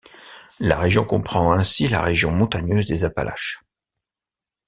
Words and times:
La 0.59 0.79
région 0.79 1.05
comprend 1.05 1.51
ainsi 1.53 1.87
la 1.87 2.01
région 2.01 2.31
montagneuse 2.31 2.87
des 2.87 3.03
Appalaches. 3.05 3.59